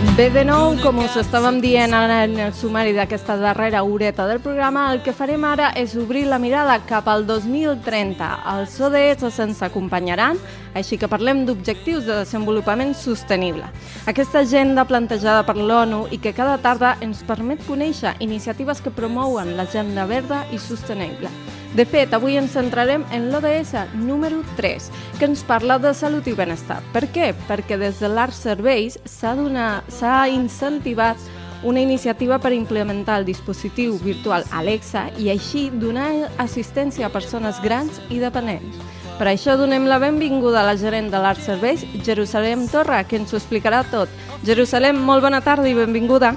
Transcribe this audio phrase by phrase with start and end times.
[0.00, 4.86] Bé, de nou, com us estàvem dient en el sumari d'aquesta darrera horeta del programa,
[4.94, 8.30] el que farem ara és obrir la mirada cap al 2030.
[8.54, 10.40] Els ODS se'ns acompanyaran,
[10.72, 13.68] així que parlem d'objectius de desenvolupament sostenible.
[14.08, 19.52] Aquesta agenda plantejada per l'ONU i que cada tarda ens permet conèixer iniciatives que promouen
[19.58, 21.28] l'agenda verda i sostenible.
[21.70, 24.88] De fet, avui ens centrarem en l'ODS número 3,
[25.20, 26.80] que ens parla de salut i benestar.
[26.90, 27.30] Per què?
[27.46, 31.20] Perquè des de l'Art Serveis s'ha incentivat
[31.62, 36.08] una iniciativa per implementar el dispositiu virtual Alexa i així donar
[36.42, 38.80] assistència a persones grans i dependents.
[39.20, 43.30] Per això donem la benvinguda a la gerent de l'Art Serveis, Jerusalem Torra, que ens
[43.30, 44.08] ho explicarà tot.
[44.42, 46.34] Jerusalem, molt bona tarda i benvinguda.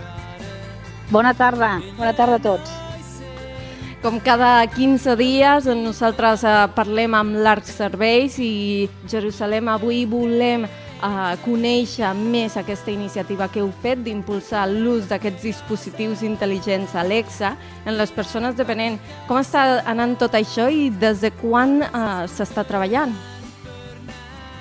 [1.09, 2.82] Bona tarda, bona tarda a tots.
[4.03, 11.07] Com cada 15 dies, nosaltres eh, parlem amb l'Arc Serveis i Jerusalem avui volem eh,
[11.45, 17.55] conèixer més aquesta iniciativa que heu fet d'impulsar l'ús d'aquests dispositius intel·ligents Alexa
[17.87, 18.99] en les persones dependents.
[19.29, 23.15] Com està anant tot això i des de quan eh, s'està treballant?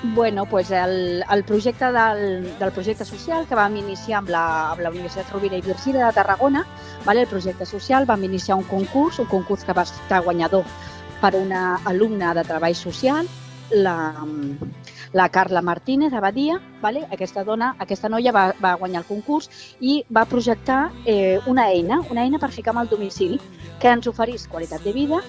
[0.05, 4.83] Bueno, pues el, el projecte del, del projecte social que vam iniciar amb la, amb
[4.83, 6.64] la Universitat Rovira i Virgili de Tarragona,
[7.05, 7.22] vale?
[7.22, 10.67] el projecte social vam iniciar un concurs, un concurs que va estar guanyador
[11.20, 13.30] per una alumna de treball social,
[13.70, 13.95] la,
[15.12, 17.06] la Carla Martínez Abadia, vale?
[17.10, 22.00] aquesta dona, aquesta noia va, va guanyar el concurs i va projectar eh, una eina,
[22.10, 23.40] una eina per ficar amb el domicili
[23.80, 25.20] que ens oferís qualitat de vida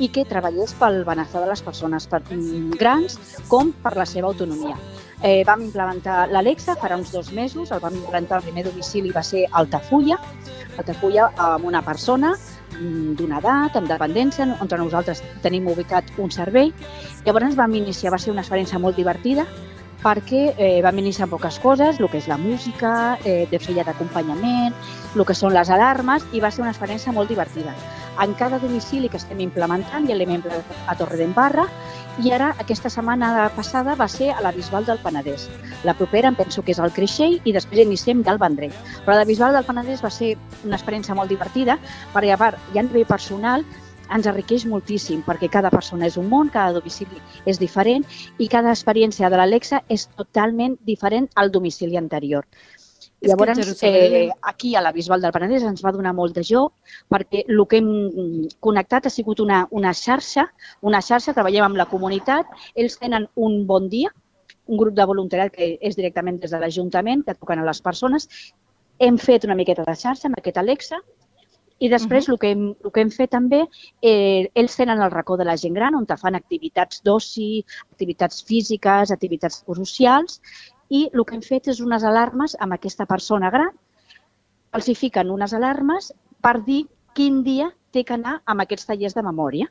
[0.00, 4.28] i que treballés pel benestar de les persones per, mm, grans com per la seva
[4.28, 4.78] autonomia.
[5.22, 9.22] Eh, vam implementar l'Alexa farà uns dos mesos, el vam implementar el primer domicili va
[9.22, 10.18] ser Altafulla,
[10.78, 12.34] Altafulla amb una persona
[13.18, 16.72] d'una edat, amb dependència, on nosaltres tenim ubicat un servei.
[17.26, 19.46] Llavors vam iniciar, va ser una experiència molt divertida,
[20.02, 24.74] perquè eh, vam iniciar poques coses, el que és la música, eh, de feia d'acompanyament,
[25.14, 27.74] el que són les alarmes, i va ser una experiència molt divertida.
[28.20, 31.64] En cada domicili que estem implementant, ja l'hem implementat a Torre d'Embarra,
[32.20, 35.46] i ara aquesta setmana passada va ser a la Bisbal del Penedès.
[35.88, 38.74] La propera em penso que és al Creixell i després iniciem del Vendrell.
[39.06, 40.34] Però la Bisbal del Penedès va ser
[40.64, 41.78] una experiència molt divertida
[42.12, 43.64] perquè a part, ja a nivell personal,
[44.12, 47.16] ens enriqueix moltíssim perquè cada persona és un món, cada domicili
[47.48, 48.04] és diferent
[48.38, 52.44] i cada experiència de l'Alexa és totalment diferent al domicili anterior.
[53.22, 56.72] És Llavors, eh, aquí a la Bisbal del Penedès ens va donar molt de joc
[57.12, 57.90] perquè el que hem
[58.66, 60.48] connectat ha sigut una, una xarxa,
[60.90, 64.10] una xarxa, treballem amb la comunitat, ells tenen un bon dia,
[64.66, 68.26] un grup de voluntariat que és directament des de l'Ajuntament, que toquen a les persones,
[68.98, 70.98] hem fet una miqueta de xarxa amb aquest Alexa
[71.78, 72.32] i després uh -huh.
[72.32, 73.62] el, que hem, el que hem fet també,
[74.02, 79.10] eh, ells tenen el racó de la gent gran on fan activitats d'oci, activitats físiques,
[79.10, 80.40] activitats socials
[80.92, 83.72] i el que hem fet és unes alarmes amb aquesta persona gran,
[84.76, 86.12] els hi fiquen unes alarmes
[86.44, 86.84] per dir
[87.16, 89.68] quin dia té que anar amb aquests tallers de memòria.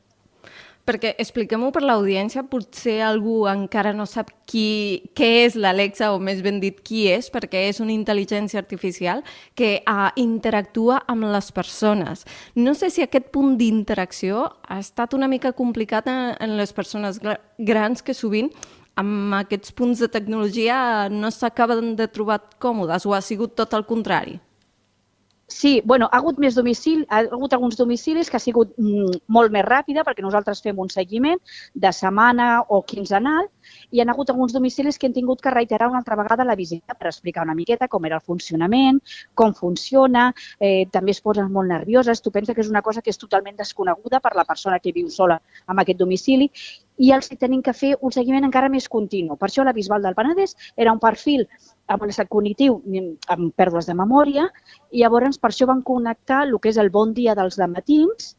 [0.82, 6.42] Perquè expliquem-ho per l'audiència, potser algú encara no sap qui, què és l'Alexa, o més
[6.42, 9.22] ben dit, qui és, perquè és una intel·ligència artificial
[9.54, 12.26] que uh, interactua amb les persones.
[12.58, 17.22] No sé si aquest punt d'interacció ha estat una mica complicat en, en les persones
[17.22, 18.50] gra- grans que sovint
[19.00, 23.86] amb aquests punts de tecnologia no s'acaben de trobar còmodes o ha sigut tot el
[23.88, 24.40] contrari?
[25.52, 29.52] Sí, bueno, ha hagut més domicili, ha hagut alguns domicilis que ha sigut mm, molt
[29.52, 31.42] més ràpida perquè nosaltres fem un seguiment
[31.76, 33.50] de setmana o quinzenal
[33.92, 36.56] i hi ha hagut alguns domicilis que han tingut que reiterar una altra vegada la
[36.56, 39.02] visita per explicar una miqueta com era el funcionament,
[39.36, 43.12] com funciona, eh, també es posen molt nervioses, tu penses que és una cosa que
[43.12, 46.48] és totalment desconeguda per la persona que viu sola en aquest domicili
[47.02, 49.36] i els tenim que fer un seguiment encara més continu.
[49.36, 51.48] Per això la Bisbal del Penedès era un perfil
[51.94, 52.80] amb un estat cognitiu
[53.36, 54.48] amb pèrdues de memòria
[54.92, 58.36] i llavors per això van connectar el que és el bon dia dels matins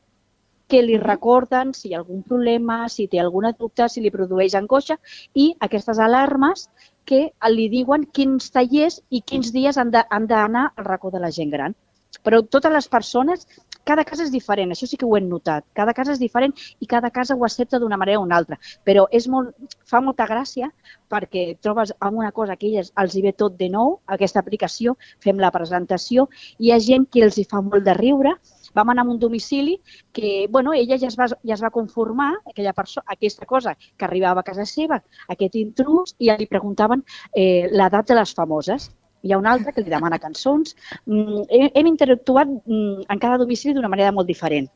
[0.73, 4.55] que li recorden si hi ha algun problema, si té alguna dubte, si li produeix
[4.57, 4.97] angoixa
[5.35, 6.69] i aquestes alarmes
[7.05, 11.53] que li diuen quins tallers i quins dies han d'anar al racó de la gent
[11.53, 11.77] gran.
[12.25, 13.47] Però totes les persones,
[13.85, 15.65] cada cas és diferent, això sí que ho hem notat.
[15.75, 18.59] Cada cas és diferent i cada casa ho accepta d'una manera o una altra.
[18.87, 19.55] Però és molt,
[19.89, 20.71] fa molta gràcia
[21.13, 24.97] perquè trobes amb una cosa que elles els hi ve tot de nou, aquesta aplicació,
[25.21, 28.37] fem la presentació, hi ha gent que els hi fa molt de riure,
[28.75, 29.81] vam anar a un domicili
[30.13, 34.07] que, bueno, ella ja es va, ja es va conformar, aquella persona, aquesta cosa que
[34.07, 38.91] arribava a casa seva, aquest intrus, i ja li preguntaven eh, l'edat de les famoses.
[39.23, 40.77] Hi ha un altre que li demana cançons.
[41.07, 44.71] Mm, hem, hem interactuat mm, en cada domicili d'una manera molt diferent.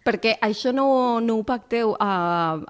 [0.00, 0.86] Perquè això no,
[1.20, 2.12] no ho pacteu a,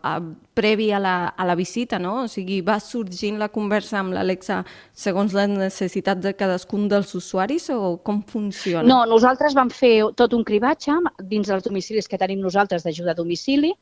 [0.03, 0.15] a,
[0.59, 2.25] previ a la, a la visita, no?
[2.25, 4.65] O sigui, va sorgint la conversa amb l'Alexa
[5.05, 8.83] segons les necessitats de cadascun dels usuaris o com funciona?
[8.89, 10.97] No, nosaltres vam fer tot un cribatge
[11.31, 13.77] dins dels domicilis que tenim nosaltres d'ajuda a domicili,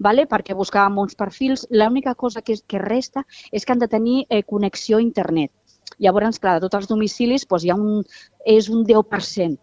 [0.00, 0.24] vale?
[0.30, 1.66] perquè buscàvem uns perfils.
[1.70, 5.52] L'única cosa que, que resta és que han de tenir eh, connexió a internet.
[6.02, 8.02] Llavors, clar, de tots els domicilis doncs, hi ha un,
[8.56, 9.60] és un 10%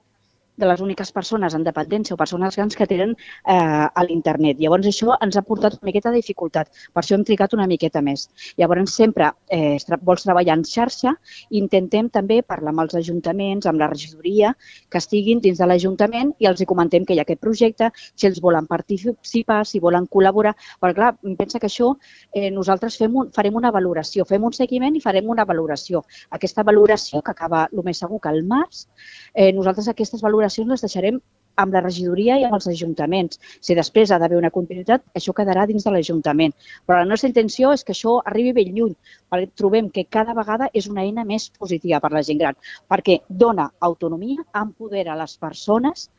[0.61, 4.59] de les úniques persones en dependència o persones grans que tenen eh, a l'internet.
[4.61, 8.03] Llavors això ens ha portat una miqueta de dificultat, per això hem trigat una miqueta
[8.05, 8.27] més.
[8.61, 11.15] Llavors sempre eh, vols treballar en xarxa,
[11.61, 14.53] intentem també parlar amb els ajuntaments, amb la regidoria,
[14.89, 18.29] que estiguin dins de l'Ajuntament i els hi comentem que hi ha aquest projecte, si
[18.29, 21.93] ells volen participar, si volen col·laborar, perquè clar, pensa que això
[22.35, 26.03] eh, nosaltres fem un, farem una valoració, fem un seguiment i farem una valoració.
[26.37, 28.85] Aquesta valoració, que acaba el més segur que al març,
[29.33, 31.21] eh, nosaltres aquestes valoracions relacions les deixarem
[31.61, 33.39] amb la regidoria i amb els ajuntaments.
[33.61, 36.53] Si després ha d'haver una continuïtat, això quedarà dins de l'Ajuntament.
[36.87, 38.95] Però la nostra intenció és que això arribi ben lluny,
[39.29, 42.57] perquè trobem que cada vegada és una eina més positiva per la gent gran,
[42.89, 46.09] perquè dona autonomia, empodera les persones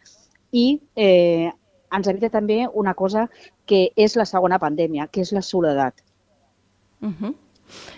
[0.53, 1.51] i eh,
[1.93, 3.29] ens evita també una cosa
[3.67, 5.95] que és la segona pandèmia, que és la soledat.
[7.03, 7.35] Uh -huh.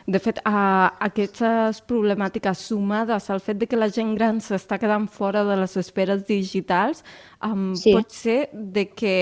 [0.07, 5.07] De fet, a aquestes problemàtiques sumades al fet de que la gent gran s'està quedant
[5.11, 7.03] fora de les esferes digitals,
[7.43, 7.95] um, sí.
[7.97, 9.15] pot ser de que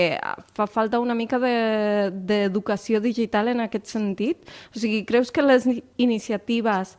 [0.53, 4.43] fa falta una mica d'educació de, digital en aquest sentit?
[4.75, 5.67] O sigui, creus que les
[5.97, 6.97] iniciatives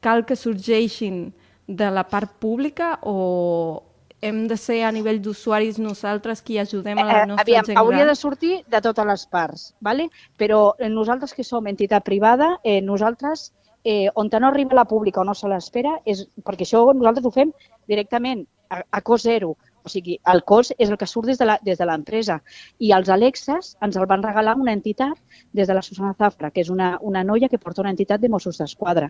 [0.00, 1.28] cal que sorgeixin
[1.68, 3.82] de la part pública o,
[4.20, 7.74] hem de ser a nivell d'usuaris nosaltres qui ajudem a la eh, nostra Aviam, gent
[7.74, 7.84] gran?
[7.84, 10.08] Hauria de sortir de totes les parts, ¿vale?
[10.36, 13.52] però nosaltres que som entitat privada, eh, nosaltres
[13.84, 17.30] eh, on no arriba la pública o no se l'espera, és perquè això nosaltres ho
[17.30, 17.52] fem
[17.86, 19.56] directament a, a cost zero.
[19.84, 22.42] O sigui, el cost és el que surt des de l'empresa.
[22.78, 25.16] I els Alexas ens el van regalar una entitat
[25.52, 28.28] des de la Susana Zafra, que és una, una noia que porta una entitat de
[28.28, 29.08] Mossos d'Esquadra.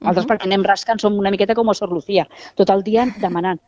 [0.00, 0.32] Altres uh -huh.
[0.32, 3.60] perquè anem rascant, som una miqueta com a Sor Lucía, tot el dia demanant.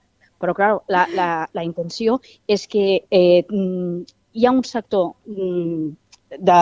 [0.44, 4.05] Però, clar, la, la, la intenció és que eh, mm,
[4.35, 5.91] hi ha un sector mm,
[6.38, 6.61] de,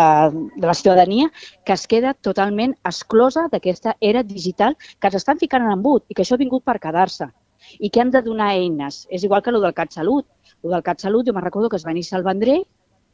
[0.57, 1.31] de la ciutadania
[1.65, 6.15] que es queda totalment exclosa d'aquesta era digital que ens estan ficant en embut i
[6.15, 7.31] que això ha vingut per quedar-se
[7.79, 9.07] i que han de donar eines.
[9.11, 10.27] És igual que el del CatSalut.
[10.63, 12.65] El del CatSalut, jo me'n recordo que es va iniciar al Vendrell,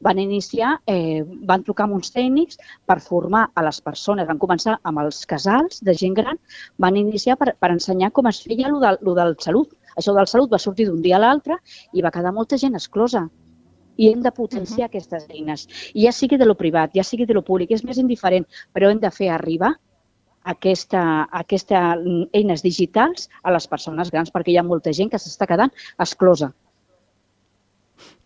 [0.00, 4.28] van iniciar, eh, van trucar amb uns tècnics per formar a les persones.
[4.28, 6.38] Van començar amb els casals de gent gran,
[6.78, 9.74] van iniciar per, per ensenyar com es feia el del, del salut.
[9.98, 11.58] Això del salut va sortir d'un dia a l'altre
[11.92, 13.26] i va quedar molta gent exclosa.
[13.98, 14.90] I hem de potenciar uh -huh.
[14.90, 15.66] aquestes eines.
[15.94, 18.90] I ja sigui de lo privat, ja sigui de lo públic, és més indiferent, però
[18.90, 19.74] hem de fer arribar
[20.44, 21.96] aquesta, aquesta
[22.32, 26.52] eines digitals a les persones grans, perquè hi ha molta gent que s'està quedant exclosa.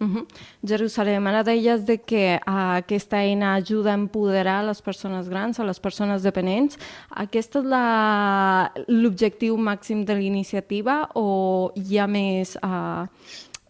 [0.01, 0.27] Uh -huh.
[0.63, 5.65] Jerusalem, ara deies de que uh, aquesta eina ajuda a empoderar les persones grans, a
[5.65, 6.79] les persones dependents.
[7.11, 7.65] Aquest és
[8.89, 13.07] l'objectiu màxim de l'iniciativa o hi ha més, uh,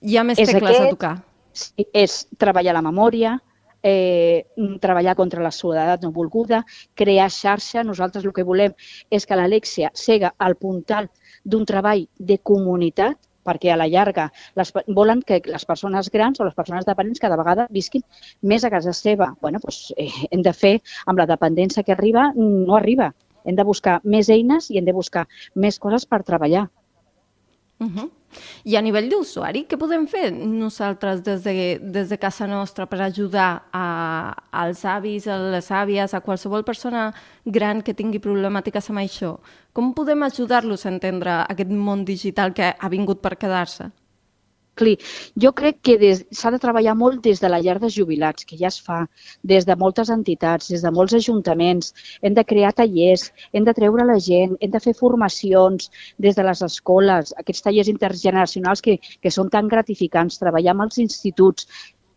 [0.00, 1.22] hi ha més és tecles aquest, a tocar?
[1.52, 3.40] Sí, és treballar la memòria,
[3.82, 4.46] eh,
[4.80, 7.82] treballar contra la soledat no volguda, crear xarxa.
[7.84, 8.74] Nosaltres el que volem
[9.10, 11.10] és que l'Alexia sega al puntal
[11.44, 16.46] d'un treball de comunitat, perquè a la llarga les, volen que les persones grans o
[16.46, 18.04] les persones dependents cada vegada visquin
[18.42, 19.34] més a casa seva.
[19.40, 23.12] bueno, doncs, eh, hem de fer, amb la dependència que arriba, no arriba.
[23.44, 26.68] Hem de buscar més eines i hem de buscar més coses per treballar.
[27.82, 28.10] Uh -huh.
[28.64, 33.00] I a nivell d'usuari, què podem fer nosaltres des de, des de casa nostra per
[33.02, 37.12] ajudar a, als avis, a les àvies, a qualsevol persona
[37.44, 39.38] gran que tingui problemàtiques amb això?
[39.72, 43.90] Com podem ajudar-los a entendre aquest món digital que ha vingut per quedar-se?
[44.74, 44.92] Cli.
[45.44, 48.70] Jo crec que s'ha de treballar molt des de la llar de jubilats, que ja
[48.70, 49.02] es fa,
[49.52, 51.92] des de moltes entitats, des de molts ajuntaments.
[52.22, 55.90] Hem de crear tallers, hem de treure la gent, hem de fer formacions
[56.26, 61.02] des de les escoles, aquests tallers intergeneracionals que, que són tan gratificants, treballar amb els
[61.04, 61.68] instituts.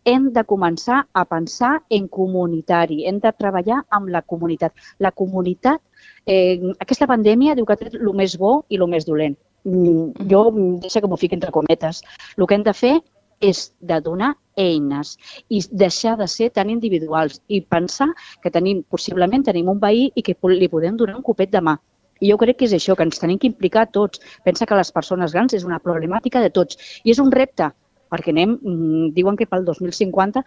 [0.06, 4.72] Hem de començar a pensar en comunitari, hem de treballar amb la comunitat.
[4.98, 5.82] La comunitat,
[6.24, 9.36] eh, aquesta pandèmia diu que ha tret el més bo i el més dolent
[9.66, 10.42] jo
[10.80, 12.02] deixa que m'ho fiqui entre cometes,
[12.36, 12.94] el que hem de fer
[13.40, 15.16] és de donar eines
[15.52, 18.08] i deixar de ser tan individuals i pensar
[18.42, 21.76] que tenim, possiblement tenim un veí i que li podem donar un copet de mà.
[22.20, 24.22] I jo crec que és això, que ens tenim que implicar tots.
[24.44, 27.68] Pensa que les persones grans és una problemàtica de tots i és un repte,
[28.08, 30.42] perquè anem, mm, diuen que pel 2050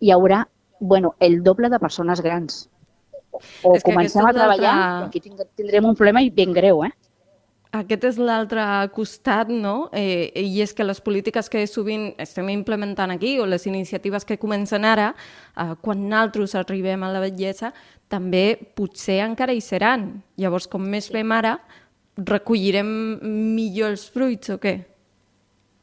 [0.00, 0.46] hi haurà
[0.80, 2.70] bueno, el doble de persones grans.
[3.62, 5.20] O És comencem a treballar, l'altre- aquí
[5.54, 6.90] tindrem un problema i ben greu, eh?
[7.70, 9.88] Aquest és l'altre costat, no?
[9.94, 14.40] Eh, I és que les polítiques que sovint estem implementant aquí, o les iniciatives que
[14.42, 15.12] comencen ara,
[15.54, 17.70] eh, quan nosaltres arribem a la vellesa,
[18.10, 20.24] també potser encara hi seran.
[20.36, 21.60] Llavors, com més fem ara,
[22.18, 22.90] recollirem
[23.54, 24.74] millor els fruits o què?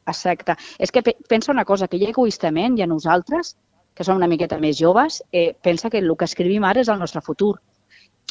[0.08, 0.56] Exacte.
[0.78, 3.56] És que pe- pensa una cosa, que ja egoistament i a nosaltres,
[3.94, 6.98] que som una miqueta més joves, eh, pensa que el que escrivim ara és el
[6.98, 7.56] nostre futur.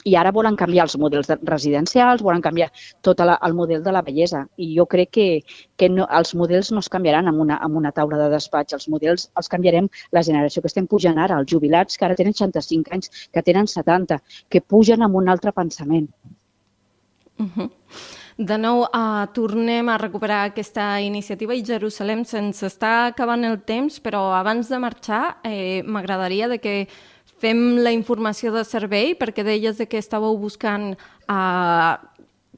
[0.05, 2.69] I ara volen canviar els models de- residencials, volen canviar
[3.01, 4.47] tot el model de la bellesa.
[4.57, 5.27] I jo crec que,
[5.75, 8.73] que no, els models no es canviaran amb una, amb una taula de despatx.
[8.73, 12.33] Els models els canviarem la generació que estem pujant ara, els jubilats que ara tenen
[12.33, 16.07] 65 anys, que tenen 70, que pugen amb un altre pensament.
[18.37, 23.97] De nou, uh, tornem a recuperar aquesta iniciativa i Jerusalem se'ns està acabant el temps,
[24.01, 26.75] però abans de marxar eh, m'agradaria de que
[27.41, 30.93] fem la informació de servei, perquè deies de que estàveu buscant
[31.29, 31.97] uh,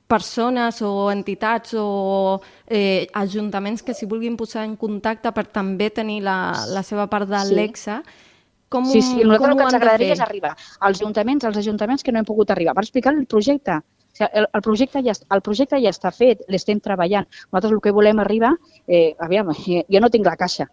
[0.09, 6.23] persones o entitats o eh, ajuntaments que s'hi vulguin posar en contacte per també tenir
[6.25, 6.39] la,
[6.73, 7.53] la seva part de Sí.
[7.53, 7.99] l'EXA.
[8.69, 11.57] Com, Sí, sí, a com nosaltres el que ens agradaria és arribar als ajuntaments, als
[11.57, 13.77] ajuntaments que no hem pogut arribar, per explicar el projecte.
[13.77, 17.25] O sigui, el, el, projecte ja, el projecte ja està fet, l'estem treballant.
[17.51, 18.55] Nosaltres el que volem arribar,
[18.87, 19.49] eh, aviam,
[19.93, 20.67] jo no tinc la caixa,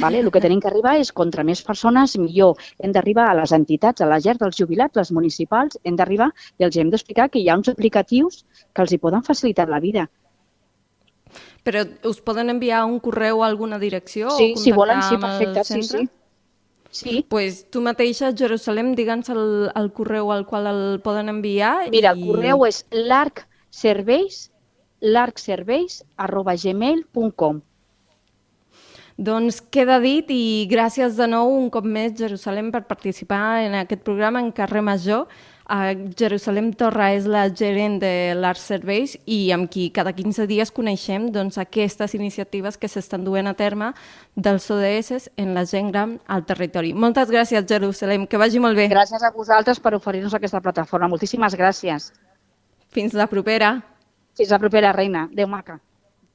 [0.00, 0.20] Vale?
[0.24, 2.56] El que tenim que arribar és contra més persones, millor.
[2.80, 6.66] Hem d'arribar a les entitats, a la llar dels jubilats, les municipals, hem d'arribar i
[6.68, 10.08] els hem d'explicar que hi ha uns aplicatius que els hi poden facilitar la vida.
[11.62, 14.30] Però us poden enviar un correu a alguna direcció?
[14.38, 16.08] Sí, o si volen, sí, perfecte, sí, sí.
[16.90, 21.90] Sí, pues tu mateixa, Jerusalem, digue'ns el, el correu al qual el poden enviar.
[21.92, 22.26] mira, el i...
[22.26, 24.48] correu és largserveis,
[24.98, 27.60] largserveis arroba gmail.com.
[29.20, 34.00] Doncs queda dit i gràcies de nou un cop més, Jerusalem, per participar en aquest
[34.06, 35.26] programa en Carrer Major.
[35.70, 40.72] Uh, Jerusalem Torra és la gerent de l'Arts Serveis i amb qui cada 15 dies
[40.72, 43.90] coneixem doncs, aquestes iniciatives que s'estan duent a terme
[44.34, 46.94] dels ODS en la gent gran al territori.
[46.96, 48.88] Moltes gràcies, Jerusalem, que vagi molt bé.
[48.88, 51.12] Gràcies a vosaltres per oferir-nos aquesta plataforma.
[51.12, 52.08] Moltíssimes gràcies.
[52.88, 53.76] Fins la propera.
[54.32, 55.28] Fins la propera, reina.
[55.28, 55.76] Déu maca.